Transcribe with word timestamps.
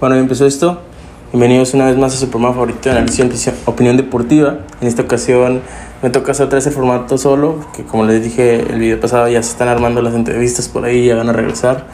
Bueno, 0.00 0.16
empezó 0.16 0.44
esto. 0.44 0.80
Bienvenidos 1.30 1.72
una 1.72 1.86
vez 1.86 1.96
más 1.96 2.14
a 2.14 2.16
su 2.18 2.28
programa 2.28 2.52
favorito 2.52 2.80
de 2.82 2.90
análisis 2.90 3.52
opinión 3.64 3.96
deportiva. 3.96 4.58
En 4.80 4.88
esta 4.88 5.02
ocasión 5.02 5.60
me 6.02 6.10
toca 6.10 6.32
hacer 6.32 6.46
otra 6.46 6.56
vez 6.56 6.66
el 6.66 6.72
formato 6.72 7.16
solo, 7.16 7.60
que 7.76 7.84
como 7.84 8.04
les 8.04 8.22
dije 8.22 8.56
el 8.72 8.80
video 8.80 8.98
pasado 9.00 9.28
ya 9.28 9.40
se 9.40 9.52
están 9.52 9.68
armando 9.68 10.02
las 10.02 10.14
entrevistas 10.14 10.68
por 10.68 10.84
ahí, 10.84 11.06
ya 11.06 11.14
van 11.14 11.28
a 11.28 11.32
regresar. 11.32 11.86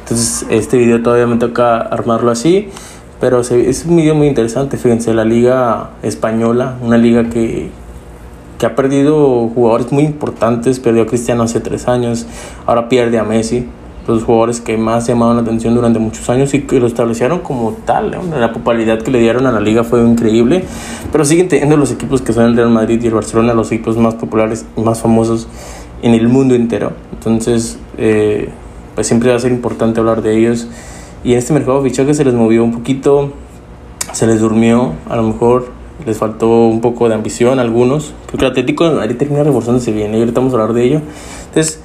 Entonces 0.00 0.46
este 0.48 0.78
video 0.78 1.02
todavía 1.02 1.26
me 1.26 1.36
toca 1.36 1.76
armarlo 1.76 2.30
así, 2.30 2.70
pero 3.20 3.40
es 3.40 3.84
un 3.86 3.96
video 3.96 4.14
muy 4.14 4.28
interesante, 4.28 4.78
fíjense, 4.78 5.12
la 5.12 5.26
liga 5.26 5.90
española, 6.02 6.78
una 6.80 6.96
liga 6.96 7.28
que, 7.28 7.68
que 8.58 8.64
ha 8.64 8.74
perdido 8.74 9.48
jugadores 9.48 9.92
muy 9.92 10.04
importantes, 10.04 10.80
perdió 10.80 11.02
a 11.02 11.06
Cristiano 11.06 11.42
hace 11.42 11.60
tres 11.60 11.86
años, 11.86 12.26
ahora 12.66 12.88
pierde 12.88 13.18
a 13.18 13.24
Messi, 13.24 13.68
los 14.06 14.24
jugadores 14.24 14.60
que 14.60 14.76
más 14.76 15.06
llamaron 15.06 15.36
la 15.36 15.42
atención 15.42 15.74
durante 15.74 15.98
muchos 15.98 16.28
años 16.28 16.52
y 16.54 16.62
que 16.62 16.80
lo 16.80 16.86
establecieron 16.86 17.40
como 17.40 17.72
tal. 17.84 18.16
La 18.38 18.52
popularidad 18.52 19.00
que 19.00 19.10
le 19.10 19.20
dieron 19.20 19.46
a 19.46 19.52
la 19.52 19.60
liga 19.60 19.84
fue 19.84 20.02
increíble, 20.02 20.64
pero 21.10 21.24
siguen 21.24 21.48
teniendo 21.48 21.76
los 21.76 21.92
equipos 21.92 22.22
que 22.22 22.32
son 22.32 22.46
el 22.46 22.56
Real 22.56 22.70
Madrid 22.70 23.00
y 23.02 23.06
el 23.06 23.14
Barcelona, 23.14 23.54
los 23.54 23.70
equipos 23.70 23.96
más 23.96 24.14
populares 24.14 24.66
y 24.76 24.80
más 24.80 25.00
famosos 25.00 25.46
en 26.02 26.14
el 26.14 26.28
mundo 26.28 26.54
entero. 26.54 26.92
Entonces, 27.12 27.78
eh, 27.96 28.48
pues 28.94 29.06
siempre 29.06 29.30
va 29.30 29.36
a 29.36 29.40
ser 29.40 29.52
importante 29.52 30.00
hablar 30.00 30.22
de 30.22 30.36
ellos. 30.36 30.68
Y 31.24 31.32
en 31.32 31.38
este 31.38 31.52
mercado 31.52 31.82
de 31.82 31.88
fichajes 31.88 32.16
se 32.16 32.24
les 32.24 32.34
movió 32.34 32.64
un 32.64 32.72
poquito, 32.72 33.32
se 34.12 34.26
les 34.26 34.40
durmió, 34.40 34.92
a 35.08 35.16
lo 35.16 35.22
mejor 35.22 35.70
les 36.04 36.18
faltó 36.18 36.66
un 36.66 36.80
poco 36.80 37.08
de 37.08 37.14
ambición 37.14 37.58
a 37.58 37.62
algunos, 37.62 38.12
porque 38.26 38.44
el 38.44 38.50
Atlético 38.50 38.90
de 38.90 39.14
termina 39.14 39.44
reforzándose 39.44 39.92
bien, 39.92 40.14
y 40.14 40.18
ahorita 40.18 40.40
vamos 40.40 40.52
a 40.54 40.56
hablar 40.56 40.74
de 40.74 40.84
ello. 40.84 41.00
Entonces, 41.48 41.80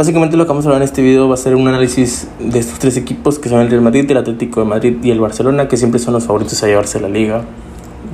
Básicamente 0.00 0.38
lo 0.38 0.46
que 0.46 0.48
vamos 0.48 0.64
a 0.64 0.68
hablar 0.68 0.80
en 0.80 0.88
este 0.88 1.02
video 1.02 1.28
va 1.28 1.34
a 1.34 1.36
ser 1.36 1.54
un 1.54 1.68
análisis 1.68 2.26
de 2.38 2.58
estos 2.58 2.78
tres 2.78 2.96
equipos 2.96 3.38
que 3.38 3.50
son 3.50 3.60
el 3.60 3.68
Real 3.68 3.82
Madrid, 3.82 4.10
el 4.10 4.16
Atlético 4.16 4.60
de 4.60 4.66
Madrid 4.66 4.96
y 5.02 5.10
el 5.10 5.20
Barcelona, 5.20 5.68
que 5.68 5.76
siempre 5.76 6.00
son 6.00 6.14
los 6.14 6.24
favoritos 6.24 6.62
a 6.62 6.68
llevarse 6.68 6.98
la 7.00 7.08
liga, 7.10 7.42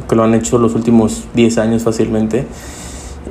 que 0.08 0.16
lo 0.16 0.24
han 0.24 0.34
hecho 0.34 0.58
los 0.58 0.74
últimos 0.74 1.28
10 1.34 1.58
años 1.58 1.84
fácilmente. 1.84 2.44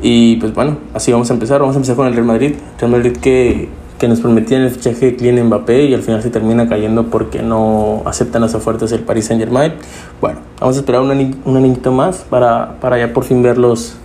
Y 0.02 0.38
pues 0.38 0.54
bueno, 0.54 0.78
así 0.94 1.12
vamos 1.12 1.30
a 1.32 1.34
empezar. 1.34 1.60
Vamos 1.60 1.76
a 1.76 1.80
empezar 1.80 1.98
con 1.98 2.08
el 2.08 2.14
Real 2.14 2.26
Madrid. 2.26 2.56
Real 2.80 2.92
Madrid 2.94 3.18
que, 3.18 3.68
que 4.00 4.08
nos 4.08 4.22
prometían 4.22 4.62
el 4.62 4.72
fichaje 4.72 5.08
de 5.08 5.16
Kylian 5.18 5.48
Mbappé 5.48 5.88
y 5.88 5.94
al 5.94 6.02
final 6.02 6.24
se 6.24 6.30
termina 6.30 6.70
cayendo 6.70 7.08
porque 7.08 7.42
no 7.42 8.04
aceptan 8.06 8.42
las 8.42 8.56
ofertas 8.56 8.90
del 8.90 9.02
Paris 9.02 9.26
Saint 9.26 9.44
Germain. 9.44 9.74
Bueno, 10.22 10.40
vamos 10.62 10.78
a 10.78 10.80
esperar 10.80 11.02
un, 11.02 11.12
añito 11.58 11.92
más 11.92 12.20
para, 12.30 12.80
para 12.80 12.98
ya 13.00 13.12
por 13.12 13.26
fin 13.26 13.44
verlos, 13.44 13.98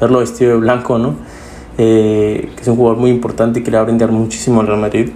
verlo 0.00 0.20
vestido 0.20 0.52
de 0.52 0.56
blanco, 0.56 0.98
¿no? 0.98 1.16
Eh, 1.82 2.50
que 2.56 2.60
es 2.60 2.68
un 2.68 2.76
jugador 2.76 2.98
muy 2.98 3.10
importante 3.10 3.60
y 3.60 3.62
que 3.62 3.70
le 3.70 3.78
va 3.78 3.84
a 3.84 3.86
brindar 3.86 4.12
muchísimo 4.12 4.60
al 4.60 4.66
Real 4.66 4.80
Madrid. 4.80 5.08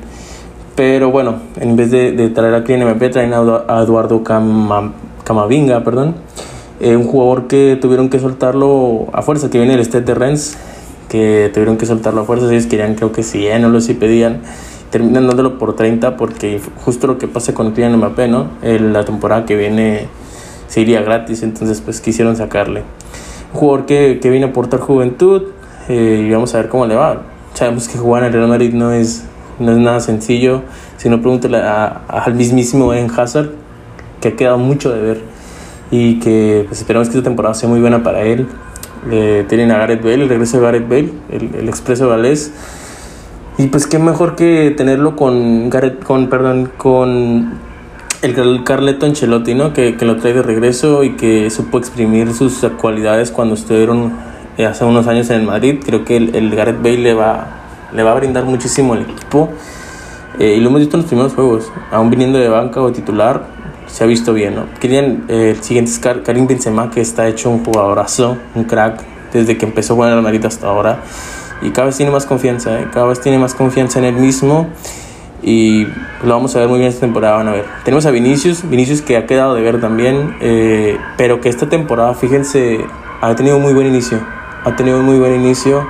Pero 0.74 1.10
bueno, 1.10 1.34
en 1.60 1.76
vez 1.76 1.90
de, 1.90 2.30
traer 2.30 2.54
a 2.54 2.64
Kylian 2.64 2.88
Mbappé, 2.88 3.10
traen 3.10 3.34
a, 3.34 3.82
Eduardo 3.82 4.24
Camavinga, 4.24 5.84
perdón. 5.84 6.14
Eh, 6.80 6.96
un 6.96 7.04
jugador 7.04 7.48
que 7.48 7.78
tuvieron 7.78 8.08
que 8.08 8.18
soltarlo 8.18 9.08
a 9.12 9.20
fuerza, 9.20 9.50
que 9.50 9.58
viene 9.58 9.76
del 9.76 9.84
Stade 9.84 10.06
de 10.06 10.14
Rennes, 10.14 10.56
que 11.10 11.50
tuvieron 11.52 11.76
que 11.76 11.84
soltarlo 11.84 12.22
a 12.22 12.24
fuerza. 12.24 12.50
Ellos 12.50 12.64
querían, 12.64 12.94
creo 12.94 13.12
que 13.12 13.22
100 13.22 13.66
o 13.66 13.68
lo 13.68 13.82
si 13.82 13.92
pedían. 13.92 14.40
Terminan 14.88 15.26
dándolo 15.26 15.58
por 15.58 15.76
30 15.76 16.16
porque 16.16 16.62
justo 16.82 17.06
lo 17.06 17.18
que 17.18 17.28
pasa 17.28 17.52
con 17.52 17.72
Kylian 17.72 17.98
Mbappé, 17.98 18.28
¿no? 18.28 18.48
la 18.62 19.04
temporada 19.04 19.44
que 19.44 19.54
viene 19.54 20.06
se 20.68 20.80
iría 20.80 21.02
gratis, 21.02 21.42
entonces 21.42 21.82
pues 21.82 22.00
quisieron 22.00 22.36
sacarle. 22.36 22.84
Un 23.52 23.60
jugador 23.60 23.84
que, 23.84 24.18
que 24.22 24.30
viene 24.30 24.46
a 24.46 24.48
aportar 24.48 24.80
juventud, 24.80 25.42
eh, 25.88 26.24
y 26.26 26.30
vamos 26.30 26.54
a 26.54 26.58
ver 26.58 26.68
cómo 26.68 26.86
le 26.86 26.94
va. 26.94 27.22
Sabemos 27.54 27.88
que 27.88 27.98
jugar 27.98 28.22
en 28.22 28.28
el 28.28 28.32
Real 28.34 28.48
Madrid 28.48 28.72
no 28.74 28.92
es, 28.92 29.24
no 29.58 29.72
es 29.72 29.78
nada 29.78 30.00
sencillo. 30.00 30.62
Si 30.96 31.08
no, 31.08 31.20
pregúntale 31.20 31.58
al 31.58 32.34
mismísimo 32.34 32.92
Eden 32.92 33.10
Hazard, 33.16 33.50
que 34.20 34.28
ha 34.28 34.36
quedado 34.36 34.58
mucho 34.58 34.90
de 34.90 35.00
ver 35.00 35.20
y 35.90 36.18
que 36.18 36.64
pues, 36.66 36.80
esperamos 36.80 37.08
que 37.08 37.18
esta 37.18 37.28
temporada 37.28 37.54
sea 37.54 37.68
muy 37.68 37.80
buena 37.80 38.02
para 38.02 38.22
él. 38.22 38.46
tienen 39.48 39.70
a 39.70 39.78
Gareth 39.78 40.02
Bale, 40.02 40.22
el 40.22 40.28
regreso 40.28 40.58
de 40.58 40.62
Gareth 40.62 40.88
Bale, 40.88 41.12
el, 41.30 41.54
el 41.54 41.68
expreso 41.68 42.08
galés. 42.08 42.52
Y 43.56 43.68
pues 43.68 43.86
qué 43.86 43.98
mejor 43.98 44.34
que 44.34 44.74
tenerlo 44.76 45.14
con 45.14 45.70
Gareth, 45.70 46.02
con, 46.02 46.28
perdón, 46.28 46.72
con 46.76 47.52
el, 48.22 48.64
Carleto 48.64 49.06
Ancelotti, 49.06 49.54
¿no? 49.54 49.72
Que, 49.72 49.96
que, 49.96 50.04
lo 50.04 50.16
trae 50.16 50.32
de 50.32 50.42
regreso 50.42 51.04
y 51.04 51.14
que 51.14 51.50
supo 51.50 51.78
exprimir 51.78 52.32
sus 52.32 52.66
cualidades 52.80 53.30
cuando 53.30 53.54
estuvieron 53.54 54.12
eh, 54.56 54.66
hace 54.66 54.84
unos 54.84 55.06
años 55.06 55.28
en 55.30 55.40
el 55.40 55.46
Madrid. 55.46 55.80
Creo 55.84 56.04
que 56.04 56.16
el, 56.16 56.34
el 56.34 56.54
Gareth 56.54 56.78
Bale 56.78 56.98
le 56.98 57.14
va, 57.14 57.46
le 57.92 58.02
va 58.02 58.12
a 58.12 58.14
brindar 58.14 58.44
muchísimo 58.44 58.94
al 58.94 59.02
equipo. 59.02 59.50
Eh, 60.38 60.54
y 60.56 60.60
lo 60.60 60.68
hemos 60.68 60.80
visto 60.80 60.96
en 60.96 61.02
los 61.02 61.08
primeros 61.08 61.34
juegos. 61.34 61.72
Aún 61.90 62.10
viniendo 62.10 62.38
de 62.38 62.48
banca 62.48 62.80
o 62.80 62.92
titular, 62.92 63.46
se 63.86 64.04
ha 64.04 64.06
visto 64.06 64.32
bien. 64.32 64.54
¿no? 64.56 64.66
Querían, 64.80 65.24
eh, 65.28 65.54
el 65.56 65.62
siguiente 65.62 65.90
es 65.90 65.98
Karim 65.98 66.46
Benzema, 66.46 66.90
que 66.90 67.00
está 67.00 67.28
hecho 67.28 67.50
un 67.50 67.64
jugadorazo, 67.64 68.36
un 68.54 68.64
crack, 68.64 69.02
desde 69.32 69.56
que 69.56 69.66
empezó 69.66 69.94
a 69.94 69.96
jugar 69.96 70.12
en 70.12 70.18
el 70.18 70.22
Madrid 70.22 70.44
hasta 70.44 70.68
ahora. 70.68 71.00
Y 71.62 71.70
cada 71.70 71.86
vez 71.86 71.96
tiene 71.96 72.10
más 72.10 72.26
confianza, 72.26 72.90
cada 72.92 73.06
vez 73.06 73.20
tiene 73.20 73.38
más 73.38 73.54
confianza 73.54 73.98
en 74.00 74.06
él 74.06 74.14
mismo. 74.14 74.68
Y 75.42 75.84
lo 76.24 76.30
vamos 76.30 76.56
a 76.56 76.58
ver 76.58 76.68
muy 76.68 76.78
bien 76.78 76.88
esta 76.88 77.02
temporada, 77.02 77.36
van 77.36 77.48
a 77.48 77.52
ver. 77.52 77.66
Tenemos 77.84 78.06
a 78.06 78.10
Vinicius, 78.10 78.68
Vinicius 78.68 79.02
que 79.02 79.16
ha 79.16 79.26
quedado 79.26 79.54
de 79.54 79.60
ver 79.60 79.78
también, 79.78 80.34
pero 81.18 81.42
que 81.42 81.50
esta 81.50 81.68
temporada, 81.68 82.14
fíjense, 82.14 82.80
ha 83.20 83.34
tenido 83.36 83.58
muy 83.58 83.74
buen 83.74 83.86
inicio 83.86 84.20
ha 84.64 84.76
tenido 84.76 84.98
un 84.98 85.04
muy 85.04 85.18
buen 85.18 85.34
inicio 85.34 85.86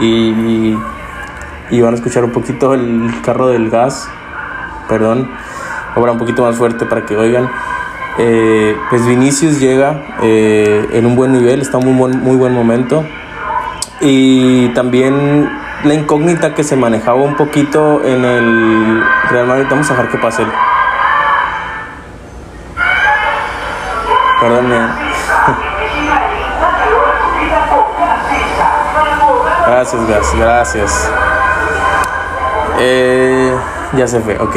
y, 0.00 0.76
y, 1.70 1.80
van 1.80 1.94
a 1.94 1.96
escuchar 1.96 2.24
un 2.24 2.32
poquito 2.32 2.74
el 2.74 3.12
carro 3.22 3.48
del 3.48 3.70
gas, 3.70 4.08
perdón, 4.88 5.30
obra 5.96 6.12
un 6.12 6.18
poquito 6.18 6.42
más 6.42 6.56
fuerte 6.56 6.86
para 6.86 7.06
que 7.06 7.16
oigan. 7.16 7.48
Eh, 8.18 8.76
pues 8.90 9.06
Vinicius 9.06 9.60
llega 9.60 10.02
eh, 10.22 10.88
en 10.92 11.06
un 11.06 11.14
buen 11.14 11.32
nivel, 11.32 11.62
está 11.62 11.78
en 11.78 11.88
un 11.88 11.94
muy 11.96 12.36
buen 12.36 12.52
momento. 12.52 13.04
Y 14.00 14.68
también 14.70 15.48
la 15.84 15.94
incógnita 15.94 16.54
que 16.54 16.64
se 16.64 16.76
manejaba 16.76 17.22
un 17.22 17.36
poquito 17.36 18.04
en 18.04 18.24
el 18.24 19.04
Real 19.30 19.46
Madrid, 19.46 19.66
vamos 19.70 19.88
a 19.90 19.94
dejar 19.94 20.10
que 20.10 20.18
pase. 20.18 20.44
Perdón, 24.40 24.72
Gracias, 29.68 30.08
gracias, 30.08 30.40
gracias. 30.40 31.10
Eh, 32.80 33.52
ya 33.98 34.08
se 34.08 34.20
fue, 34.20 34.38
ok. 34.38 34.56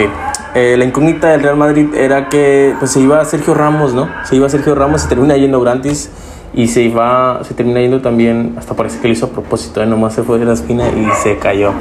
Eh, 0.55 0.75
la 0.77 0.85
incógnita 0.85 1.31
del 1.31 1.43
Real 1.43 1.57
Madrid 1.57 1.93
era 1.93 2.29
que 2.29 2.75
pues, 2.79 2.91
se 2.91 3.01
iba 3.01 3.23
Sergio 3.25 3.53
Ramos, 3.53 3.93
¿no? 3.93 4.07
Se 4.23 4.37
iba 4.37 4.47
Sergio 4.47 4.73
Ramos, 4.73 5.01
se 5.01 5.09
termina 5.09 5.35
yendo 5.35 5.59
gratis 5.59 6.09
y 6.53 6.69
se 6.69 6.83
iba, 6.83 7.41
se 7.43 7.53
termina 7.53 7.81
yendo 7.81 7.99
también, 8.01 8.55
hasta 8.57 8.73
parece 8.73 8.99
que 8.99 9.09
lo 9.09 9.13
hizo 9.13 9.25
a 9.25 9.29
propósito, 9.29 9.83
¿eh? 9.83 9.85
nomás 9.85 10.13
se 10.13 10.23
fue 10.23 10.39
de 10.39 10.45
la 10.45 10.53
esquina 10.53 10.87
y 10.87 11.05
se 11.21 11.37
cayó. 11.37 11.73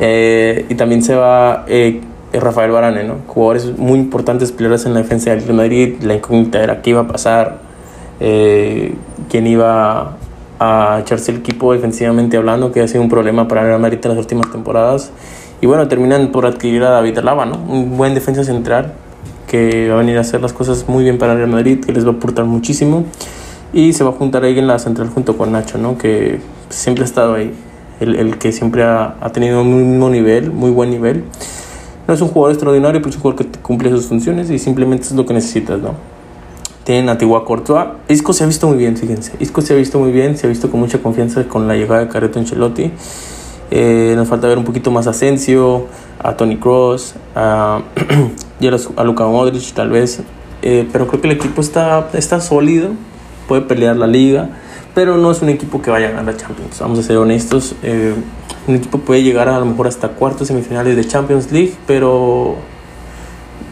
y 0.00 0.74
también 0.74 1.02
se 1.02 1.14
va 1.14 1.64
Rafael 2.32 2.72
Varane, 2.72 3.04
¿no? 3.04 3.18
Jugadores 3.28 3.78
muy 3.78 4.00
importantes, 4.00 4.50
peleadores 4.50 4.84
en 4.84 4.94
la 4.94 5.00
defensa 5.02 5.30
del 5.30 5.42
Real 5.42 5.54
Madrid. 5.54 5.94
La 6.02 6.14
incógnita 6.14 6.60
era 6.60 6.82
qué 6.82 6.90
iba 6.90 7.02
a 7.02 7.06
pasar, 7.06 7.58
quién 8.18 9.46
iba 9.46 10.16
a 10.62 11.00
echarse 11.00 11.32
el 11.32 11.38
equipo 11.38 11.72
defensivamente 11.72 12.36
hablando, 12.36 12.70
que 12.70 12.80
ha 12.80 12.86
sido 12.86 13.02
un 13.02 13.08
problema 13.08 13.48
para 13.48 13.64
Real 13.64 13.80
Madrid 13.80 13.98
en 14.02 14.10
las 14.10 14.18
últimas 14.18 14.50
temporadas. 14.52 15.10
Y 15.60 15.66
bueno, 15.66 15.88
terminan 15.88 16.30
por 16.30 16.46
adquirir 16.46 16.84
a 16.84 16.90
David 16.90 17.18
Alaba, 17.18 17.46
¿no? 17.46 17.56
Un 17.56 17.96
buen 17.96 18.14
defensa 18.14 18.44
central 18.44 18.92
que 19.48 19.88
va 19.88 19.96
a 19.96 19.98
venir 19.98 20.18
a 20.18 20.20
hacer 20.20 20.40
las 20.40 20.52
cosas 20.52 20.88
muy 20.88 21.02
bien 21.02 21.18
para 21.18 21.34
Real 21.34 21.48
Madrid, 21.48 21.84
que 21.84 21.92
les 21.92 22.06
va 22.06 22.10
a 22.10 22.14
aportar 22.14 22.44
muchísimo. 22.44 23.04
Y 23.72 23.92
se 23.92 24.04
va 24.04 24.10
a 24.10 24.12
juntar 24.12 24.44
ahí 24.44 24.56
en 24.56 24.68
la 24.68 24.78
central 24.78 25.08
junto 25.08 25.36
con 25.36 25.50
Nacho, 25.50 25.78
¿no? 25.78 25.98
Que 25.98 26.40
siempre 26.68 27.02
ha 27.02 27.06
estado 27.06 27.34
ahí. 27.34 27.52
El, 27.98 28.14
el 28.14 28.38
que 28.38 28.52
siempre 28.52 28.84
ha, 28.84 29.16
ha 29.20 29.30
tenido 29.30 29.62
un 29.62 29.90
mismo 29.90 30.10
nivel, 30.10 30.52
muy 30.52 30.70
buen 30.70 30.90
nivel. 30.90 31.24
No 32.06 32.14
es 32.14 32.20
un 32.20 32.28
jugador 32.28 32.52
extraordinario, 32.52 33.00
pero 33.00 33.10
es 33.10 33.16
un 33.16 33.22
jugador 33.22 33.46
que 33.46 33.58
cumple 33.60 33.90
sus 33.90 34.06
funciones 34.06 34.50
y 34.50 34.58
simplemente 34.58 35.04
es 35.06 35.12
lo 35.12 35.26
que 35.26 35.34
necesitas, 35.34 35.80
¿no? 35.80 36.11
Tienen 36.84 37.08
a 37.08 37.18
Tigua 37.18 37.44
Courtois. 37.44 37.86
Isco 38.08 38.32
se 38.32 38.44
ha 38.44 38.46
visto 38.46 38.68
muy 38.68 38.76
bien, 38.76 38.96
fíjense. 38.96 39.32
Isco 39.40 39.60
se 39.62 39.74
ha 39.74 39.76
visto 39.76 39.98
muy 39.98 40.12
bien, 40.12 40.36
se 40.36 40.46
ha 40.46 40.48
visto 40.48 40.70
con 40.70 40.80
mucha 40.80 40.98
confianza 40.98 41.44
con 41.44 41.68
la 41.68 41.74
llegada 41.74 42.00
de 42.00 42.08
Carreto 42.08 42.38
Ancelotti. 42.38 42.90
Eh, 43.70 44.14
nos 44.16 44.28
falta 44.28 44.48
ver 44.48 44.58
un 44.58 44.64
poquito 44.64 44.90
más 44.90 45.06
a 45.06 45.10
Asensio, 45.10 45.86
a 46.22 46.36
Tony 46.36 46.56
Cross, 46.56 47.14
a, 47.34 47.80
a 48.96 49.04
Luka 49.04 49.24
Modric 49.26 49.72
tal 49.72 49.90
vez. 49.90 50.20
Eh, 50.62 50.86
pero 50.92 51.06
creo 51.06 51.20
que 51.20 51.28
el 51.28 51.34
equipo 51.34 51.60
está, 51.60 52.10
está 52.12 52.40
sólido, 52.40 52.90
puede 53.48 53.62
pelear 53.62 53.96
la 53.96 54.06
liga, 54.06 54.50
pero 54.94 55.16
no 55.16 55.30
es 55.30 55.42
un 55.42 55.48
equipo 55.48 55.82
que 55.82 55.90
vaya 55.90 56.08
a 56.08 56.10
ganar 56.10 56.34
la 56.34 56.36
Champions. 56.36 56.78
Vamos 56.80 56.98
a 56.98 57.02
ser 57.02 57.16
honestos. 57.16 57.74
Eh, 57.82 58.14
un 58.68 58.76
equipo 58.76 58.98
puede 58.98 59.22
llegar 59.22 59.48
a, 59.48 59.58
lo 59.58 59.64
mejor 59.64 59.88
hasta 59.88 60.08
cuartos 60.10 60.48
semifinales 60.48 60.94
de 60.94 61.04
Champions 61.04 61.50
League, 61.50 61.74
pero 61.86 62.56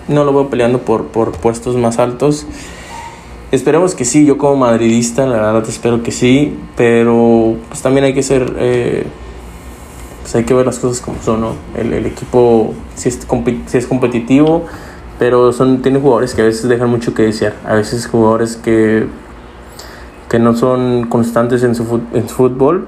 no 0.08 0.24
lo 0.24 0.32
veo 0.32 0.50
peleando 0.50 0.80
por, 0.80 1.06
por 1.08 1.32
puestos 1.32 1.76
más 1.76 1.98
altos. 1.98 2.46
Esperemos 3.52 3.96
que 3.96 4.04
sí, 4.04 4.24
yo 4.24 4.38
como 4.38 4.54
madridista, 4.54 5.26
la 5.26 5.38
verdad 5.52 5.68
espero 5.68 6.04
que 6.04 6.12
sí, 6.12 6.56
pero 6.76 7.56
pues 7.66 7.82
también 7.82 8.04
hay 8.04 8.14
que 8.14 8.22
ser, 8.22 8.54
eh, 8.56 9.06
pues 10.22 10.36
hay 10.36 10.44
que 10.44 10.54
ver 10.54 10.66
las 10.66 10.78
cosas 10.78 11.00
como 11.00 11.20
son, 11.20 11.40
¿no? 11.40 11.54
El, 11.76 12.06
equipo, 12.06 12.72
si 12.94 13.08
es, 13.08 13.26
si 13.66 13.78
es 13.78 13.86
competitivo, 13.88 14.66
Pero 15.18 15.52
son, 15.52 15.82
tiene 15.82 15.98
jugadores 15.98 16.34
que 16.34 16.42
a 16.42 16.44
veces 16.44 16.68
dejan 16.68 16.88
mucho 16.90 17.12
que 17.12 17.24
desear. 17.24 17.54
A 17.66 17.74
veces 17.74 18.06
jugadores 18.06 18.56
que, 18.56 19.06
que 20.30 20.38
no 20.38 20.54
son 20.54 21.08
constantes 21.08 21.64
en 21.64 21.74
su, 21.74 22.00
en 22.14 22.28
su 22.28 22.34
fútbol. 22.36 22.86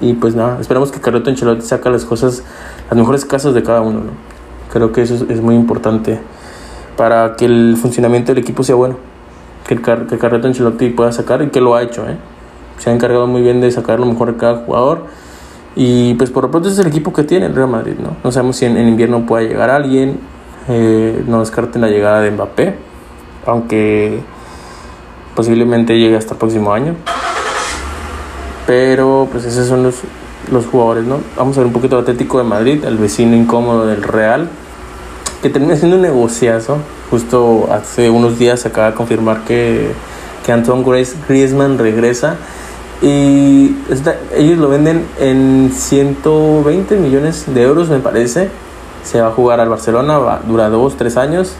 Y 0.00 0.14
pues 0.14 0.36
nada, 0.36 0.58
esperamos 0.60 0.92
que 0.92 1.00
Carleto 1.00 1.30
Ancelotti 1.30 1.62
saca 1.62 1.90
las 1.90 2.04
cosas, 2.04 2.44
las 2.88 2.96
mejores 2.96 3.24
casas 3.24 3.54
de 3.54 3.62
cada 3.64 3.82
uno. 3.82 4.00
¿no? 4.00 4.12
Creo 4.72 4.92
que 4.92 5.02
eso 5.02 5.16
es, 5.16 5.22
es, 5.28 5.40
muy 5.42 5.56
importante 5.56 6.18
para 6.96 7.34
que 7.36 7.44
el 7.46 7.76
funcionamiento 7.76 8.32
del 8.32 8.42
equipo 8.42 8.62
sea 8.62 8.76
bueno. 8.76 9.09
Que 9.70 9.74
el, 9.74 10.06
que 10.08 10.18
Carleto 10.18 10.48
Ancelotti 10.48 10.88
pueda 10.88 11.12
sacar 11.12 11.42
y 11.42 11.50
que 11.50 11.60
lo 11.60 11.76
ha 11.76 11.82
hecho. 11.82 12.08
¿eh? 12.08 12.16
Se 12.78 12.90
ha 12.90 12.92
encargado 12.92 13.28
muy 13.28 13.40
bien 13.42 13.60
de 13.60 13.70
sacar 13.70 14.00
lo 14.00 14.06
mejor 14.06 14.32
de 14.32 14.36
cada 14.36 14.56
jugador. 14.64 15.06
Y 15.76 16.14
pues 16.14 16.30
por 16.30 16.42
lo 16.42 16.50
pronto 16.50 16.68
es 16.68 16.78
el 16.80 16.88
equipo 16.88 17.12
que 17.12 17.22
tiene 17.22 17.46
el 17.46 17.54
Real 17.54 17.68
Madrid. 17.68 17.94
No, 18.02 18.16
no 18.24 18.32
sabemos 18.32 18.56
si 18.56 18.64
en, 18.64 18.76
en 18.76 18.88
invierno 18.88 19.24
pueda 19.24 19.46
llegar 19.46 19.70
alguien 19.70 20.18
eh, 20.68 21.24
no 21.26 21.40
descarten 21.40 21.80
la 21.80 21.88
llegada 21.88 22.20
de 22.20 22.30
Mbappé, 22.30 22.74
aunque 23.46 24.20
posiblemente 25.34 25.98
llegue 25.98 26.16
hasta 26.16 26.34
el 26.34 26.38
próximo 26.38 26.72
año. 26.72 26.94
Pero 28.66 29.26
pues 29.32 29.44
esos 29.46 29.66
son 29.66 29.82
los, 29.82 29.96
los 30.52 30.66
jugadores, 30.66 31.04
¿no? 31.04 31.18
Vamos 31.36 31.56
a 31.56 31.60
ver 31.60 31.66
un 31.66 31.72
poquito 31.72 31.96
el 31.96 32.02
Atlético 32.02 32.38
de 32.38 32.44
Madrid, 32.44 32.84
el 32.84 32.98
vecino 32.98 33.34
incómodo 33.34 33.86
del 33.86 34.02
Real, 34.02 34.48
que 35.42 35.50
termina 35.50 35.76
siendo 35.76 35.96
un 35.96 36.02
negociazo. 36.02 36.78
Justo 37.10 37.68
hace 37.72 38.10
unos 38.10 38.38
días 38.38 38.60
se 38.60 38.68
acaba 38.68 38.90
de 38.90 38.94
confirmar 38.94 39.44
que, 39.44 39.92
que 40.44 40.52
Antoine 40.52 40.84
Griezmann 41.28 41.78
regresa 41.78 42.36
y 43.02 43.76
ellos 44.36 44.58
lo 44.58 44.68
venden 44.68 45.06
en 45.18 45.72
120 45.74 46.96
millones 46.96 47.46
de 47.52 47.62
euros, 47.62 47.88
me 47.88 47.98
parece 47.98 48.50
se 49.02 49.20
va 49.20 49.28
a 49.28 49.30
jugar 49.30 49.60
al 49.60 49.68
Barcelona, 49.68 50.18
va, 50.18 50.40
dura 50.46 50.68
dos, 50.68 50.96
tres 50.96 51.16
años 51.16 51.54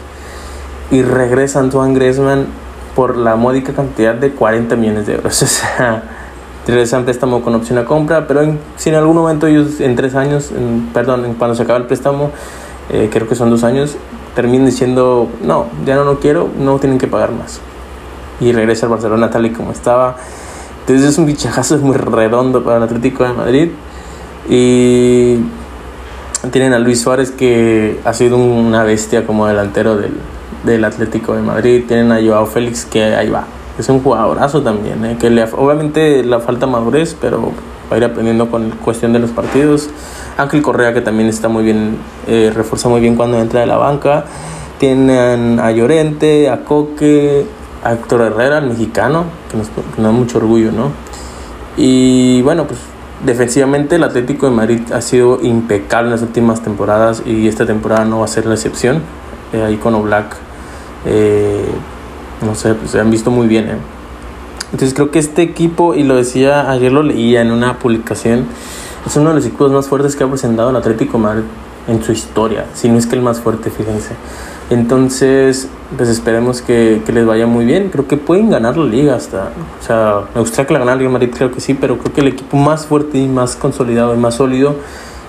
y 0.91 1.01
regresa 1.01 1.59
Antoine 1.59 1.95
Griezmann 1.95 2.47
por 2.95 3.17
la 3.17 3.35
módica 3.35 3.73
cantidad 3.73 4.13
de 4.13 4.31
40 4.31 4.75
millones 4.75 5.07
de 5.07 5.15
euros. 5.15 5.41
O 5.43 5.47
sea, 5.47 6.03
regresa 6.67 6.97
en 6.97 7.05
préstamo 7.05 7.41
con 7.41 7.55
opción 7.55 7.79
a 7.79 7.85
compra, 7.85 8.27
pero 8.27 8.41
en, 8.41 8.59
si 8.77 8.89
en 8.89 8.95
algún 8.95 9.15
momento 9.15 9.47
ellos 9.47 9.79
en 9.79 9.95
tres 9.95 10.13
años, 10.13 10.51
en, 10.51 10.89
perdón, 10.93 11.35
cuando 11.37 11.55
se 11.55 11.63
acaba 11.63 11.79
el 11.79 11.85
préstamo, 11.85 12.29
eh, 12.91 13.09
creo 13.11 13.27
que 13.27 13.35
son 13.35 13.49
dos 13.49 13.63
años, 13.63 13.95
terminan 14.35 14.65
diciendo, 14.65 15.29
no, 15.43 15.67
ya 15.85 15.95
no 15.95 16.03
lo 16.03 16.19
quiero, 16.19 16.49
no 16.59 16.77
tienen 16.79 16.97
que 16.97 17.07
pagar 17.07 17.31
más. 17.31 17.59
Y 18.39 18.51
regresa 18.51 18.85
al 18.85 18.91
Barcelona 18.91 19.29
tal 19.29 19.45
y 19.45 19.51
como 19.51 19.71
estaba. 19.71 20.17
Entonces 20.81 21.09
es 21.09 21.17
un 21.17 21.25
bichajazo 21.25 21.77
muy 21.77 21.95
redondo 21.95 22.63
para 22.63 22.77
el 22.77 22.83
Atlético 22.83 23.23
de 23.23 23.33
Madrid. 23.33 23.69
Y 24.49 25.37
tienen 26.51 26.73
a 26.73 26.79
Luis 26.79 27.01
Suárez 27.01 27.31
que 27.31 27.99
ha 28.03 28.13
sido 28.13 28.37
una 28.37 28.83
bestia 28.83 29.25
como 29.25 29.45
delantero 29.47 29.95
del, 29.95 30.13
del 30.65 30.83
Atlético 30.83 31.35
de 31.35 31.41
Madrid. 31.41 31.83
Tienen 31.87 32.11
a 32.11 32.19
Joao 32.21 32.45
Félix 32.45 32.85
que 32.85 33.03
ahí 33.15 33.29
va. 33.29 33.45
Es 33.77 33.87
un 33.89 34.01
jugadorazo 34.01 34.61
también, 34.61 35.03
¿eh? 35.05 35.17
que 35.19 35.29
le, 35.29 35.43
obviamente 35.43 36.23
le 36.23 36.39
falta 36.39 36.67
madurez, 36.67 37.15
pero 37.19 37.51
va 37.89 37.95
a 37.95 37.97
ir 37.97 38.03
aprendiendo 38.03 38.49
con 38.49 38.69
cuestión 38.71 39.13
de 39.13 39.19
los 39.19 39.31
partidos. 39.31 39.89
Ángel 40.41 40.61
Correa 40.61 40.93
que 40.93 41.01
también 41.01 41.29
está 41.29 41.47
muy 41.47 41.63
bien, 41.63 41.97
eh, 42.27 42.51
refuerza 42.53 42.89
muy 42.89 43.01
bien 43.01 43.15
cuando 43.15 43.39
entra 43.39 43.61
de 43.61 43.67
la 43.67 43.77
banca. 43.77 44.25
Tienen 44.79 45.59
a 45.59 45.71
Llorente, 45.71 46.49
a 46.49 46.63
Coque, 46.63 47.45
a 47.83 47.93
Héctor 47.93 48.21
Herrera, 48.21 48.59
el 48.59 48.67
mexicano, 48.67 49.25
que 49.49 49.57
nos, 49.57 49.67
que 49.69 50.01
da 50.01 50.11
mucho 50.11 50.39
orgullo, 50.39 50.71
¿no? 50.71 50.91
Y 51.77 52.41
bueno, 52.41 52.65
pues 52.65 52.79
Defensivamente 53.25 53.97
el 53.97 54.03
Atlético 54.03 54.47
de 54.47 54.55
Madrid 54.55 54.79
ha 54.91 55.01
sido 55.01 55.39
impecable 55.43 56.07
en 56.07 56.11
las 56.11 56.23
últimas 56.23 56.63
temporadas 56.63 57.21
y 57.23 57.47
esta 57.47 57.67
temporada 57.67 58.03
no 58.03 58.19
va 58.19 58.25
a 58.25 58.27
ser 58.27 58.47
la 58.47 58.55
excepción. 58.55 59.03
Eh, 59.53 59.61
ahí 59.61 59.77
con 59.77 59.93
Oblak, 59.93 60.35
eh, 61.05 61.65
no 62.43 62.55
sé, 62.55 62.73
pues, 62.73 62.89
se 62.89 62.99
han 62.99 63.11
visto 63.11 63.29
muy 63.29 63.47
bien. 63.47 63.69
Eh. 63.69 63.77
Entonces 64.71 64.95
creo 64.95 65.11
que 65.11 65.19
este 65.19 65.43
equipo, 65.43 65.93
y 65.93 66.01
lo 66.01 66.15
decía, 66.15 66.71
ayer 66.71 66.91
lo 66.91 67.03
leía 67.03 67.41
en 67.41 67.51
una 67.51 67.77
publicación, 67.77 68.45
es 69.05 69.15
uno 69.15 69.29
de 69.29 69.35
los 69.35 69.45
equipos 69.45 69.71
más 69.71 69.87
fuertes 69.87 70.15
que 70.15 70.23
ha 70.23 70.27
presentado 70.27 70.69
el 70.69 70.75
Atlético 70.75 71.17
Madrid 71.17 71.43
en 71.87 72.03
su 72.03 72.11
historia, 72.11 72.65
si 72.73 72.89
no 72.89 72.97
es 72.97 73.07
que 73.07 73.15
el 73.15 73.21
más 73.21 73.39
fuerte, 73.39 73.69
fíjense. 73.69 74.15
Entonces, 74.69 75.67
pues 75.97 76.07
esperemos 76.07 76.61
que, 76.61 77.01
que, 77.05 77.11
les 77.11 77.25
vaya 77.25 77.45
muy 77.45 77.65
bien. 77.65 77.89
Creo 77.89 78.07
que 78.07 78.15
pueden 78.15 78.49
ganar 78.49 78.77
la 78.77 78.85
liga 78.85 79.15
hasta. 79.15 79.51
O 79.81 79.85
sea, 79.85 80.21
me 80.33 80.39
gustaría 80.39 80.65
que 80.65 80.73
la 80.73 80.79
ganara 80.79 80.93
el 80.93 80.99
Real 80.99 81.11
Madrid, 81.11 81.29
creo 81.35 81.51
que 81.51 81.59
sí, 81.59 81.73
pero 81.73 81.97
creo 81.97 82.13
que 82.13 82.21
el 82.21 82.27
equipo 82.27 82.55
más 82.55 82.85
fuerte 82.85 83.17
y 83.17 83.27
más 83.27 83.57
consolidado 83.57 84.15
y 84.15 84.17
más 84.17 84.35
sólido 84.35 84.75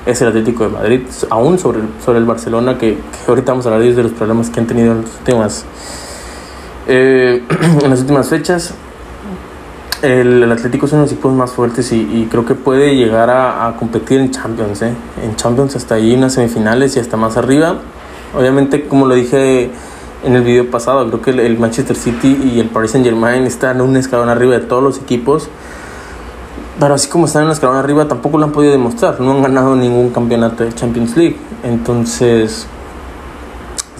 es 0.07 0.23
el 0.23 0.29
Atlético 0.29 0.65
de 0.65 0.71
Madrid, 0.71 1.01
aún 1.31 1.59
sobre, 1.59 1.81
sobre 2.05 2.19
el 2.19 2.25
Barcelona, 2.25 2.79
que, 2.79 2.95
que 2.95 3.01
ahorita 3.31 3.53
vamos 3.53 3.67
a 3.67 3.75
hablar 3.75 3.95
de 3.95 4.03
los 4.03 4.13
problemas 4.13 4.51
que 4.51 4.61
han 4.61 4.67
tenido 4.67 4.93
en 4.93 5.03
las 5.03 5.11
últimas, 5.19 5.65
eh, 6.87 7.43
en 7.83 7.91
las 7.91 8.01
últimas 8.01 8.29
fechas. 8.29 8.75
El, 10.03 10.51
Atlético 10.51 10.87
es 10.87 10.93
uno 10.93 11.03
de 11.03 11.07
los 11.07 11.13
equipos 11.13 11.33
más 11.33 11.53
fuertes 11.53 11.93
y, 11.93 12.27
creo 12.31 12.45
que 12.45 12.55
puede 12.55 12.97
llegar 12.97 13.31
a, 13.31 13.75
competir 13.79 14.21
en 14.21 14.31
Champions. 14.31 14.83
¿eh? 14.83 14.93
En 15.23 15.37
Champions 15.37 15.77
hasta 15.77 15.95
ahí, 15.95 16.15
unas 16.15 16.35
semifinales 16.35 16.97
y 16.97 17.01
hasta 17.01 17.17
más 17.17 17.37
arriba 17.37 17.77
Obviamente, 18.35 18.89
como 18.89 19.07
lo 19.07 19.15
dije 19.15 19.71
en 20.25 20.37
el 20.37 20.43
video 20.43 20.71
pasado, 20.71 21.07
creo 21.09 21.21
que 21.21 21.31
el 21.47 21.59
Manchester 21.59 21.97
City 21.97 22.53
y 22.55 22.61
el 22.61 22.69
Paris 22.69 22.93
Saint 22.93 23.07
Germain 23.07 23.45
están 23.45 23.81
un 23.81 23.97
escalón 23.97 24.29
arriba 24.29 24.55
de 24.55 24.61
todos 24.61 24.83
los 24.83 24.99
equipos. 24.99 25.49
Pero 26.81 26.95
así 26.95 27.09
como 27.09 27.27
están 27.27 27.43
en 27.43 27.47
un 27.47 27.53
escalón 27.53 27.77
arriba, 27.77 28.09
tampoco 28.09 28.39
lo 28.39 28.45
han 28.45 28.53
podido 28.53 28.73
demostrar. 28.73 29.21
No 29.21 29.33
han 29.33 29.43
ganado 29.43 29.77
ningún 29.77 30.11
campeonato 30.11 30.65
de 30.65 30.73
Champions 30.73 31.17
League. 31.17 31.37
Entonces, 31.63 32.67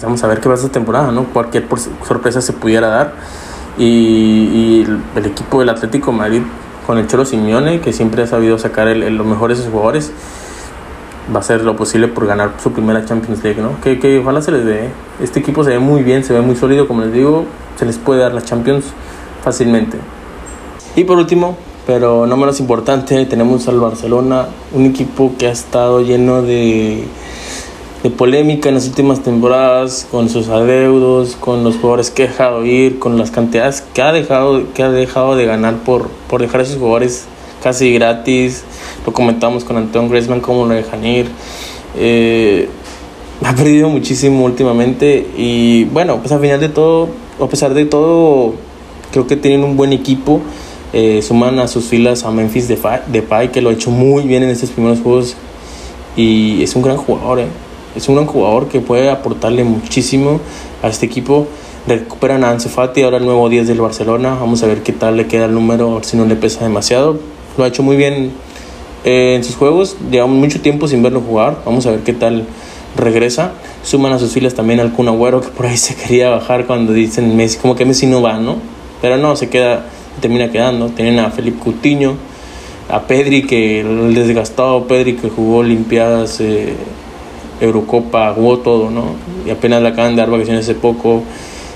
vamos 0.01 0.23
a 0.23 0.27
ver 0.27 0.39
qué 0.39 0.49
va 0.49 0.55
esta 0.55 0.69
temporada, 0.69 1.11
¿no? 1.11 1.25
Cualquier 1.25 1.67
sorpresa 2.07 2.41
se 2.41 2.53
pudiera 2.53 2.87
dar. 2.87 3.13
Y, 3.77 3.83
y 3.85 4.87
el, 5.15 5.25
equipo 5.25 5.59
del 5.59 5.69
Atlético 5.69 6.11
Madrid 6.11 6.41
con 6.85 6.97
el 6.97 7.07
Cholo 7.07 7.25
Simeone, 7.25 7.81
que 7.81 7.93
siempre 7.93 8.23
ha 8.23 8.27
sabido 8.27 8.57
sacar 8.59 8.87
el, 8.87 9.03
el, 9.03 9.15
los 9.15 9.25
mejores 9.25 9.67
jugadores 9.71 10.11
va 11.33 11.37
a 11.37 11.39
hacer 11.39 11.63
lo 11.63 11.75
posible 11.75 12.07
por 12.07 12.25
ganar 12.25 12.53
su 12.61 12.71
primera 12.71 13.05
Champions 13.05 13.43
League, 13.43 13.61
¿no? 13.61 13.79
Que, 13.81 13.99
que 13.99 14.19
ojalá 14.19 14.41
se 14.41 14.51
les 14.51 14.65
dé. 14.65 14.89
Este 15.21 15.39
equipo 15.39 15.63
se 15.63 15.71
ve 15.71 15.79
muy 15.79 16.03
bien, 16.03 16.23
se 16.23 16.33
ve 16.33 16.41
muy 16.41 16.55
sólido, 16.55 16.87
como 16.87 17.01
les 17.01 17.13
digo, 17.13 17.45
se 17.77 17.85
les 17.85 17.97
puede 17.97 18.21
dar 18.21 18.33
la 18.33 18.41
Champions 18.41 18.85
fácilmente. 19.43 19.97
Y 20.95 21.05
por 21.05 21.17
último, 21.17 21.57
pero 21.87 22.25
no 22.27 22.37
menos 22.37 22.59
importante, 22.59 23.25
tenemos 23.25 23.67
al 23.67 23.79
Barcelona, 23.79 24.47
un 24.73 24.85
equipo 24.85 25.33
que 25.37 25.47
ha 25.47 25.51
estado 25.51 26.01
lleno 26.01 26.41
de, 26.41 27.05
de 28.03 28.09
polémica 28.09 28.67
en 28.67 28.75
las 28.75 28.85
últimas 28.85 29.23
temporadas, 29.23 30.05
con 30.11 30.27
sus 30.27 30.49
adeudos, 30.49 31.37
con 31.37 31.63
los 31.63 31.77
jugadores 31.77 32.11
que 32.11 32.23
ha 32.23 32.27
dejado 32.27 32.65
ir, 32.65 32.99
con 32.99 33.17
las 33.17 33.31
cantidades 33.31 33.81
que 33.93 34.01
ha 34.01 34.11
dejado, 34.11 34.73
que 34.73 34.83
ha 34.83 34.91
dejado 34.91 35.37
de 35.37 35.45
ganar 35.45 35.77
por, 35.85 36.09
por 36.29 36.41
dejar 36.41 36.61
a 36.61 36.65
sus 36.65 36.77
jugadores 36.77 37.25
casi 37.63 37.93
gratis. 37.93 38.65
Lo 39.05 39.13
comentamos 39.13 39.63
con 39.63 39.77
Antoine 39.77 40.09
Griezmann, 40.09 40.41
cómo 40.41 40.65
lo 40.65 40.73
dejan 40.73 41.05
ir. 41.05 41.27
Eh, 41.97 42.67
ha 43.41 43.55
perdido 43.55 43.87
muchísimo 43.87 44.43
últimamente 44.43 45.25
y 45.37 45.85
bueno, 45.85 46.19
pues 46.19 46.31
al 46.33 46.41
final 46.41 46.59
de 46.59 46.69
todo, 46.69 47.07
a 47.41 47.47
pesar 47.47 47.73
de 47.73 47.85
todo, 47.85 48.53
creo 49.11 49.27
que 49.27 49.37
tienen 49.37 49.63
un 49.63 49.77
buen 49.77 49.93
equipo. 49.93 50.41
Eh, 50.91 51.21
suman 51.21 51.57
a 51.59 51.67
sus 51.69 51.85
filas 51.85 52.23
a 52.23 52.31
Memphis 52.31 52.67
Depay, 52.67 53.51
que 53.51 53.61
lo 53.61 53.69
ha 53.69 53.73
hecho 53.73 53.89
muy 53.91 54.23
bien 54.23 54.43
en 54.43 54.49
estos 54.49 54.69
primeros 54.71 54.99
juegos 54.99 55.35
y 56.17 56.61
es 56.61 56.75
un 56.75 56.81
gran 56.81 56.97
jugador. 56.97 57.39
Eh. 57.39 57.47
Es 57.95 58.09
un 58.09 58.25
jugador 58.25 58.67
que 58.67 58.79
puede 58.79 59.09
aportarle 59.09 59.63
muchísimo 59.63 60.39
a 60.81 60.87
este 60.87 61.05
equipo. 61.05 61.47
Recuperan 61.87 62.43
a 62.43 62.51
Ansu 62.51 62.69
ahora 62.79 63.17
el 63.17 63.25
nuevo 63.25 63.49
10 63.49 63.67
del 63.67 63.81
Barcelona. 63.81 64.37
Vamos 64.39 64.63
a 64.63 64.67
ver 64.67 64.83
qué 64.83 64.93
tal 64.93 65.17
le 65.17 65.27
queda 65.27 65.45
el 65.45 65.53
número, 65.53 66.01
si 66.03 66.17
no 66.17 66.25
le 66.25 66.35
pesa 66.35 66.63
demasiado 66.63 67.19
lo 67.57 67.63
ha 67.63 67.67
hecho 67.67 67.83
muy 67.83 67.95
bien 67.95 68.31
eh, 69.05 69.35
en 69.35 69.43
sus 69.43 69.55
juegos. 69.55 69.95
Llevamos 70.11 70.37
mucho 70.37 70.61
tiempo 70.61 70.87
sin 70.87 71.03
verlo 71.03 71.21
jugar. 71.21 71.61
Vamos 71.65 71.85
a 71.85 71.91
ver 71.91 72.01
qué 72.01 72.13
tal 72.13 72.45
regresa. 72.95 73.51
Suman 73.83 74.13
a 74.13 74.19
sus 74.19 74.31
filas 74.31 74.53
también 74.53 74.79
al 74.79 74.93
Kun 74.93 75.07
que 75.41 75.49
por 75.49 75.65
ahí 75.65 75.77
se 75.77 75.95
quería 76.01 76.29
bajar 76.29 76.65
cuando 76.65 76.93
dicen 76.93 77.35
Messi, 77.35 77.57
como 77.57 77.75
que 77.75 77.85
Messi 77.85 78.07
no 78.07 78.21
va, 78.21 78.39
¿no? 78.39 78.57
Pero 79.01 79.17
no, 79.17 79.35
se 79.35 79.49
queda, 79.49 79.85
termina 80.21 80.51
quedando. 80.51 80.89
Tienen 80.89 81.19
a 81.19 81.29
Felipe 81.29 81.59
Coutinho, 81.59 82.15
a 82.89 83.01
Pedri, 83.01 83.45
que 83.45 83.81
el 83.81 84.13
desgastado 84.13 84.87
Pedri 84.87 85.15
que 85.15 85.29
jugó 85.29 85.57
Olimpiadas, 85.57 86.39
eh, 86.39 86.73
Eurocopa, 87.65 88.33
jugó 88.33 88.59
todo, 88.59 88.89
¿no? 88.89 89.15
Y 89.45 89.49
apenas 89.49 89.81
le 89.81 89.89
acaban 89.89 90.15
de 90.15 90.21
dar 90.21 90.29
vacaciones 90.29 90.63
hace 90.63 90.75
poco 90.75 91.23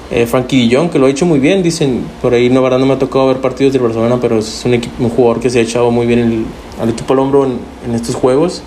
eh, 0.10 0.25
Frankie 0.25 0.58
Dillon, 0.58 0.89
que 0.89 1.00
lo 1.00 1.08
ha 1.08 1.10
hecho 1.10 1.25
muy 1.25 1.39
bien, 1.39 1.62
dicen, 1.62 2.06
por 2.22 2.34
ahí 2.34 2.50
no, 2.50 2.62
verdad 2.62 2.79
no 2.79 2.86
me 2.86 2.94
ha 2.94 3.00
tocado 3.00 3.27
ver 3.27 3.38
partidos 3.38 3.74
del 3.74 3.82
Barcelona, 3.82 4.17
pero 4.22 4.39
es 4.39 4.63
un, 4.63 5.10
jugador 5.10 5.41
que 5.41 5.50
se 5.50 5.60
ha 5.60 5.62
echado 5.62 5.91
muy 5.91 6.06
bien 6.06 6.20
el, 6.20 6.46
al 6.82 6.89
equipo 6.89 7.12
al 7.13 7.20
hombro 7.20 7.46
en, 7.46 7.94
estos 7.94 8.15
juegos. 8.15 8.62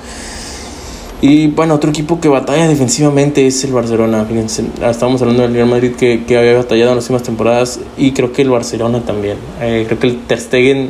Y 1.22 1.48
bueno, 1.48 1.74
otro 1.74 1.90
equipo 1.90 2.20
que 2.20 2.28
batalla 2.28 2.68
defensivamente 2.68 3.46
es 3.46 3.62
el 3.64 3.72
Barcelona. 3.72 4.24
Fíjense, 4.26 4.64
estábamos 4.86 5.20
hablando 5.22 5.42
del 5.42 5.52
Real 5.54 5.68
Madrid 5.68 5.92
que, 5.92 6.22
había 6.36 6.54
batallado 6.56 6.90
en 6.90 6.96
las 6.96 7.04
últimas 7.04 7.22
temporadas 7.22 7.80
y 7.96 8.12
creo 8.12 8.32
que 8.32 8.42
el 8.42 8.50
Barcelona 8.50 9.00
también. 9.00 9.36
Eh, 9.60 9.84
creo 9.86 9.98
que 9.98 10.06
el 10.06 10.18
Ter 10.20 10.88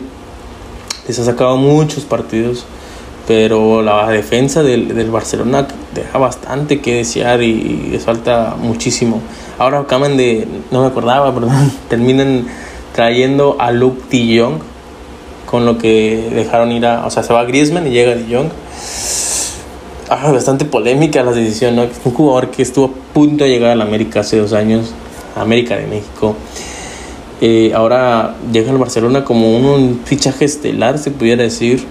les 1.06 1.18
ha 1.18 1.24
sacado 1.24 1.56
muchos 1.56 2.04
partidos. 2.04 2.64
Pero 3.30 3.80
la 3.80 4.08
defensa 4.08 4.64
del, 4.64 4.88
del 4.88 5.08
Barcelona 5.08 5.64
deja 5.94 6.18
bastante 6.18 6.80
que 6.80 6.96
desear 6.96 7.40
y, 7.44 7.90
les 7.92 8.02
falta 8.02 8.56
muchísimo. 8.60 9.20
Ahora 9.56 9.78
acaban 9.78 10.16
de, 10.16 10.48
no 10.72 10.80
me 10.80 10.88
acordaba, 10.88 11.32
perdón, 11.34 11.70
terminan 11.88 12.46
trayendo 12.92 13.54
a 13.60 13.70
Luke 13.70 14.02
de 14.10 14.40
Jong, 14.40 14.54
con 15.46 15.64
lo 15.64 15.78
que 15.78 16.28
dejaron 16.34 16.72
ir 16.72 16.84
a, 16.86 17.06
o 17.06 17.10
sea, 17.12 17.22
se 17.22 17.32
va 17.32 17.44
Griezmann 17.44 17.86
y 17.86 17.90
llega 17.90 18.16
de 18.16 18.34
Jong. 18.34 18.48
Ah, 20.08 20.32
bastante 20.32 20.64
polémica 20.64 21.22
la 21.22 21.30
decisión, 21.30 21.76
¿no? 21.76 21.82
Un 21.82 22.12
jugador 22.12 22.50
que 22.50 22.62
estuvo 22.62 22.86
a 22.86 23.14
punto 23.14 23.44
de 23.44 23.50
llegar 23.50 23.70
a 23.70 23.76
la 23.76 23.84
América 23.84 24.20
hace 24.20 24.38
dos 24.38 24.52
años, 24.52 24.92
América 25.36 25.76
de 25.76 25.86
México. 25.86 26.34
Eh, 27.40 27.70
ahora 27.76 28.34
llega 28.52 28.72
al 28.72 28.78
Barcelona 28.78 29.22
como 29.24 29.56
un 29.56 30.00
fichaje 30.04 30.46
estelar, 30.46 30.98
se 30.98 31.12
pudiera 31.12 31.44
decir 31.44 31.86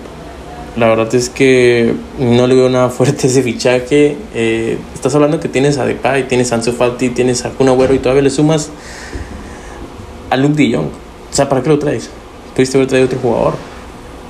la 0.80 0.88
verdad 0.88 1.14
es 1.14 1.30
que 1.30 1.94
no 2.18 2.48
le 2.48 2.56
veo 2.56 2.70
nada 2.70 2.90
fuerte 2.90 3.28
ese 3.28 3.44
fichaje. 3.44 4.18
Eh, 4.34 4.78
estás 4.94 5.14
hablando 5.14 5.40
que 5.40 5.50
tienes 5.50 5.78
a 5.78 5.86
Depay, 5.86 6.28
tienes 6.28 6.52
a 6.52 6.56
Ansu 6.56 6.72
Fati, 6.72 7.10
tienes 7.10 7.46
a 7.46 7.50
Kun 7.50 7.68
y 7.94 8.00
todavía 8.00 8.24
le 8.24 8.30
sumas 8.30 8.70
a 10.30 10.38
Luke 10.38 10.56
de 10.56 10.76
Jong. 10.76 10.86
O 10.86 11.36
sea, 11.36 11.50
¿para 11.50 11.62
qué 11.62 11.70
lo 11.70 11.80
traes? 11.80 12.10
Pudiste 12.56 12.78
haber 12.78 12.88
traído 12.88 13.08
otro 13.08 13.20
jugador. 13.20 13.54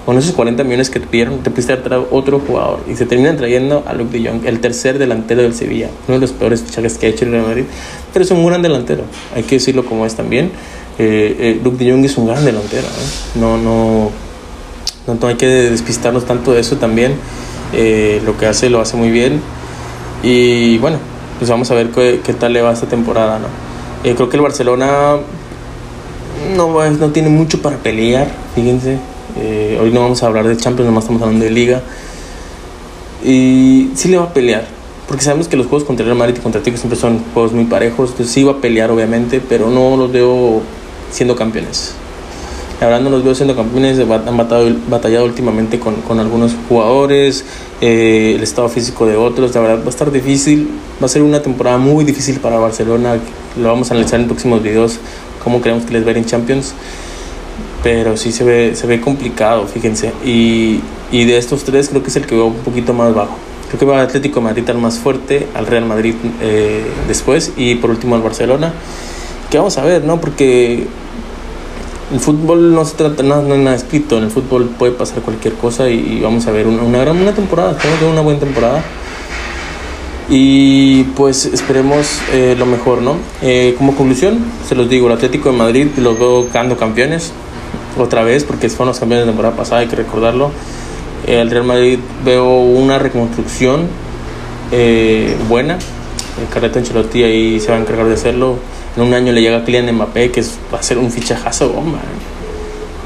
Con 0.05 0.17
esos 0.17 0.33
40 0.33 0.63
millones 0.63 0.89
que 0.89 0.99
te 0.99 1.05
pidieron, 1.05 1.43
te 1.43 1.51
pudiste 1.51 1.73
haber 1.73 1.85
traído 1.85 2.07
otro 2.09 2.39
jugador. 2.39 2.79
Y 2.89 2.95
se 2.95 3.05
terminan 3.05 3.37
trayendo 3.37 3.83
a 3.85 3.93
Luke 3.93 4.17
de 4.17 4.27
Jong, 4.27 4.45
el 4.47 4.59
tercer 4.59 4.97
delantero 4.97 5.43
del 5.43 5.53
Sevilla. 5.53 5.89
Uno 6.07 6.17
de 6.17 6.21
los 6.21 6.31
peores 6.31 6.63
fichajes 6.63 6.97
que 6.97 7.05
ha 7.05 7.09
hecho 7.09 7.25
el 7.25 7.31
Real 7.31 7.45
Madrid. 7.45 7.65
Pero 8.11 8.25
es 8.25 8.31
un 8.31 8.43
gran 8.43 8.63
delantero. 8.63 9.03
Hay 9.35 9.43
que 9.43 9.55
decirlo 9.55 9.85
como 9.85 10.07
es 10.07 10.15
también. 10.15 10.51
Eh, 10.97 11.35
eh, 11.39 11.61
Luke 11.63 11.77
de 11.83 11.91
Jong 11.91 12.03
es 12.05 12.17
un 12.17 12.25
gran 12.25 12.43
delantero. 12.43 12.87
No, 13.35 13.57
no 13.57 14.28
no 15.07 15.27
hay 15.27 15.35
que 15.35 15.47
despistarnos 15.47 16.25
tanto 16.25 16.53
de 16.53 16.61
eso 16.61 16.77
también. 16.77 17.15
Eh, 17.73 18.21
lo 18.25 18.37
que 18.37 18.45
hace 18.45 18.69
lo 18.69 18.81
hace 18.81 18.97
muy 18.97 19.11
bien. 19.11 19.41
Y 20.23 20.77
bueno, 20.79 20.97
pues 21.37 21.49
vamos 21.49 21.69
a 21.71 21.75
ver 21.75 21.89
qué, 21.89 22.33
tal 22.33 22.53
le 22.53 22.61
va 22.61 22.73
esta 22.73 22.87
temporada. 22.87 23.39
¿no? 23.39 23.47
Eh, 24.03 24.15
creo 24.15 24.29
que 24.29 24.37
el 24.37 24.41
Barcelona 24.41 25.17
no, 26.55 26.89
no 26.91 27.09
tiene 27.09 27.29
mucho 27.29 27.61
para 27.61 27.77
pelear, 27.77 28.27
fíjense. 28.55 28.97
Eh, 29.37 29.79
hoy 29.81 29.91
no 29.91 30.01
vamos 30.01 30.23
a 30.23 30.27
hablar 30.27 30.47
de 30.47 30.57
Champions, 30.57 30.87
nomás 30.87 31.03
estamos 31.03 31.21
hablando 31.21 31.45
de 31.45 31.51
Liga. 31.51 31.81
Y 33.23 33.91
sí 33.95 34.07
le 34.07 34.17
va 34.17 34.25
a 34.25 34.33
pelear, 34.33 34.65
porque 35.07 35.23
sabemos 35.23 35.47
que 35.47 35.57
los 35.57 35.67
juegos 35.67 35.85
contra 35.85 36.05
el 36.05 36.15
Madrid 36.15 36.35
y 36.37 36.41
contra 36.41 36.61
Tico 36.61 36.77
siempre 36.77 36.97
son 36.97 37.23
juegos 37.33 37.51
muy 37.51 37.65
parejos. 37.65 38.11
Entonces 38.11 38.33
sí 38.33 38.43
va 38.43 38.53
a 38.53 38.57
pelear, 38.57 38.91
obviamente, 38.91 39.41
pero 39.47 39.69
no 39.69 39.97
los 39.97 40.11
veo 40.11 40.61
siendo 41.11 41.35
campeones. 41.35 41.93
La 42.79 42.87
verdad 42.87 43.01
no 43.01 43.09
los 43.09 43.23
veo 43.23 43.35
siendo 43.35 43.55
campeones, 43.55 43.99
han 43.99 44.37
batallado, 44.37 44.73
batallado 44.89 45.25
últimamente 45.25 45.79
con, 45.79 45.95
con 45.95 46.19
algunos 46.19 46.55
jugadores, 46.69 47.43
eh, 47.81 48.33
el 48.35 48.43
estado 48.43 48.69
físico 48.69 49.05
de 49.05 49.17
otros, 49.17 49.53
la 49.53 49.61
verdad 49.61 49.79
va 49.81 49.87
a 49.87 49.89
estar 49.89 50.11
difícil, 50.11 50.69
va 51.01 51.07
a 51.07 51.09
ser 51.09 51.21
una 51.21 51.41
temporada 51.41 51.77
muy 51.77 52.05
difícil 52.05 52.39
para 52.39 52.57
Barcelona, 52.57 53.17
lo 53.61 53.67
vamos 53.67 53.91
a 53.91 53.95
analizar 53.95 54.19
en 54.21 54.27
próximos 54.27 54.63
videos, 54.63 54.97
cómo 55.43 55.59
creemos 55.59 55.83
que 55.83 55.91
les 55.91 56.05
ver 56.05 56.17
en 56.17 56.25
Champions, 56.25 56.73
pero 57.83 58.15
sí 58.15 58.31
se 58.31 58.45
ve, 58.45 58.75
se 58.75 58.87
ve 58.87 59.01
complicado, 59.01 59.67
fíjense, 59.67 60.13
y, 60.25 60.79
y 61.11 61.25
de 61.25 61.37
estos 61.37 61.65
tres 61.65 61.89
creo 61.89 62.01
que 62.01 62.09
es 62.09 62.15
el 62.15 62.25
que 62.25 62.35
veo 62.35 62.45
un 62.45 62.55
poquito 62.55 62.93
más 62.93 63.13
bajo. 63.13 63.37
Creo 63.67 63.79
que 63.79 63.85
va 63.85 63.99
al 63.99 64.07
Atlético 64.07 64.39
de 64.39 64.45
Madrid 64.45 64.69
al 64.69 64.79
más 64.79 64.97
fuerte, 64.97 65.47
al 65.53 65.67
Real 65.67 65.85
Madrid 65.85 66.15
eh, 66.41 66.83
después 67.07 67.51
y 67.55 67.75
por 67.75 67.91
último 67.91 68.15
al 68.15 68.21
Barcelona. 68.23 68.73
Que 69.51 69.57
vamos 69.57 69.77
a 69.77 69.83
ver, 69.83 70.03
¿no? 70.03 70.19
Porque 70.19 70.87
el 72.11 72.19
fútbol 72.19 72.73
no 72.73 72.85
se 72.85 72.95
trata 72.95 73.21
no 73.21 73.39
es 73.53 73.59
nada 73.59 73.75
escrito. 73.75 74.17
En 74.17 74.23
el 74.23 74.31
fútbol 74.31 74.69
puede 74.77 74.93
pasar 74.93 75.21
cualquier 75.21 75.53
cosa 75.53 75.89
y, 75.89 76.21
vamos 76.21 76.47
a 76.47 76.51
ver 76.51 76.67
una, 76.67 76.99
gran 76.99 77.17
una 77.17 77.33
temporada. 77.33 77.71
Esperemos 77.71 78.01
ver 78.01 78.09
una 78.09 78.21
buena 78.21 78.39
temporada. 78.39 78.83
Y 80.29 81.03
pues 81.15 81.45
esperemos 81.45 82.19
eh, 82.33 82.55
lo 82.57 82.67
mejor, 82.67 83.01
¿no? 83.01 83.15
Eh, 83.41 83.73
como 83.77 83.95
conclusión, 83.95 84.39
se 84.67 84.75
los 84.75 84.87
digo, 84.87 85.07
el 85.07 85.13
Atlético 85.13 85.51
de 85.51 85.57
Madrid 85.57 85.87
los 85.97 86.19
veo 86.19 86.47
ganando 86.53 86.77
campeones 86.77 87.31
otra 87.97 88.23
vez 88.23 88.43
porque 88.43 88.69
fueron 88.69 88.89
los 88.89 88.99
campeones 88.99 89.25
de 89.25 89.31
temporada 89.31 89.55
pasada, 89.55 89.81
hay 89.81 89.87
que 89.87 89.95
recordarlo. 89.95 90.51
Eh, 91.25 91.41
el 91.41 91.49
Real 91.49 91.63
Madrid 91.63 91.97
veo 92.23 92.59
una 92.59 92.99
reconstrucción 92.99 93.87
buena. 95.49 95.79
El 96.39 96.47
Carleto 96.53 96.77
Ancelotti 96.77 97.23
ahí 97.23 97.59
se 97.59 97.71
va 97.71 97.77
a 97.77 97.81
encargar 97.81 98.05
de 98.05 98.13
hacerlo 98.13 98.57
en 98.95 99.03
un 99.03 99.13
año 99.13 99.31
le 99.31 99.41
llega 99.41 99.57
a 99.57 99.65
Kylian 99.65 99.93
Mbappé, 99.95 100.31
que 100.31 100.43
va 100.73 100.79
a 100.79 100.83
ser 100.83 100.97
un 100.97 101.11
fichajazo 101.11 101.69
bomba. 101.69 101.99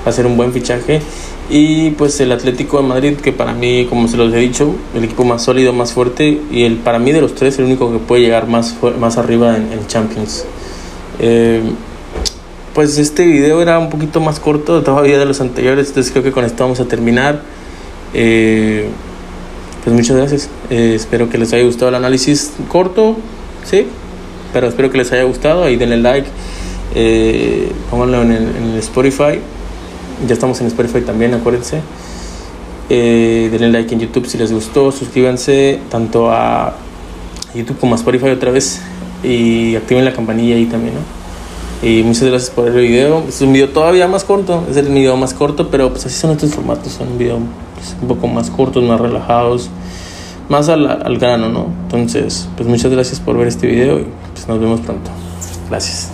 Va 0.05 0.09
a 0.09 0.13
ser 0.13 0.25
un 0.25 0.37
buen 0.37 0.51
fichaje. 0.51 1.01
Y 1.49 1.91
pues 1.91 2.19
el 2.19 2.31
Atlético 2.31 2.81
de 2.81 2.87
Madrid, 2.87 3.17
que 3.17 3.31
para 3.31 3.53
mí, 3.53 3.85
como 3.89 4.07
se 4.07 4.17
los 4.17 4.33
he 4.33 4.37
dicho, 4.37 4.75
el 4.95 5.03
equipo 5.03 5.23
más 5.23 5.43
sólido, 5.43 5.73
más 5.73 5.93
fuerte. 5.93 6.41
Y 6.51 6.63
el, 6.63 6.77
para 6.77 6.99
mí 6.99 7.11
de 7.11 7.21
los 7.21 7.35
tres, 7.35 7.59
el 7.59 7.65
único 7.65 7.91
que 7.91 7.99
puede 7.99 8.21
llegar 8.21 8.47
más, 8.47 8.75
más 8.99 9.17
arriba 9.17 9.55
en, 9.57 9.87
Champions. 9.87 10.45
Eh, 11.19 11.61
pues 12.73 12.97
este 12.97 13.25
video 13.25 13.61
era 13.61 13.77
un 13.77 13.89
poquito 13.89 14.19
más 14.19 14.39
corto 14.39 14.81
todavía 14.81 15.19
de 15.19 15.25
los 15.25 15.41
anteriores, 15.41 15.89
entonces 15.89 16.11
creo 16.11 16.23
que 16.23 16.31
con 16.31 16.43
esto 16.43 16.63
vamos 16.63 16.79
a 16.79 16.85
terminar. 16.85 17.41
Eh, 18.13 18.87
pues 19.83 19.95
muchas 19.95 20.17
gracias. 20.17 20.49
Eh, 20.69 20.93
espero 20.95 21.29
que 21.29 21.37
les 21.37 21.51
haya 21.53 21.63
gustado 21.65 21.89
el 21.89 21.95
análisis 21.95 22.53
corto, 22.69 23.17
¿sí? 23.63 23.85
Pero 24.53 24.67
espero 24.67 24.89
que 24.91 24.97
les 24.97 25.11
haya 25.11 25.23
gustado. 25.23 25.63
Ahí 25.63 25.75
denle 25.75 25.97
like. 25.97 26.27
Eh, 26.95 27.71
pónganlo 27.89 28.21
en 28.21 28.31
el, 28.31 28.77
Spotify. 28.77 29.39
Ya 30.27 30.33
estamos 30.33 30.61
en 30.61 30.67
Spotify 30.67 31.01
también, 31.01 31.33
acuérdense. 31.33 31.81
Eh, 32.89 33.49
denle 33.51 33.69
like 33.69 33.93
en 33.93 33.99
YouTube 33.99 34.27
si 34.27 34.37
les 34.37 34.51
gustó. 34.53 34.91
Suscríbanse 34.91 35.79
tanto 35.89 36.31
a 36.31 36.75
YouTube 37.55 37.79
como 37.79 37.95
a 37.95 37.97
Spotify 37.97 38.29
otra 38.29 38.51
vez. 38.51 38.81
Y 39.23 39.75
activen 39.75 40.05
la 40.05 40.13
campanilla 40.13 40.55
ahí 40.55 40.65
también, 40.65 40.93
¿no? 40.95 41.23
Y 41.87 42.03
muchas 42.03 42.23
gracias 42.23 42.51
por 42.51 42.67
el 42.67 42.73
video. 42.73 43.23
Es 43.27 43.41
un 43.41 43.51
video 43.51 43.69
todavía 43.69 44.07
más 44.07 44.23
corto. 44.23 44.63
Es 44.69 44.77
el 44.77 44.87
video 44.89 45.17
más 45.17 45.33
corto, 45.33 45.69
pero 45.69 45.89
pues 45.89 46.05
así 46.05 46.15
son 46.15 46.31
estos 46.31 46.51
formatos. 46.53 46.93
Son 46.93 47.07
un 47.07 47.17
video 47.17 47.39
pues, 47.75 47.95
un 48.01 48.07
poco 48.07 48.27
más 48.27 48.49
cortos, 48.49 48.83
más 48.83 49.01
relajados 49.01 49.69
más 50.49 50.69
al, 50.69 50.87
al 50.87 51.17
grano, 51.17 51.49
¿no? 51.49 51.67
Entonces, 51.83 52.47
pues 52.55 52.67
muchas 52.67 52.91
gracias 52.91 53.19
por 53.19 53.37
ver 53.37 53.47
este 53.47 53.67
video 53.67 53.99
pues 54.33 54.47
nos 54.47 54.59
vemos 54.59 54.81
pronto. 54.81 55.11
Gracias. 55.69 56.12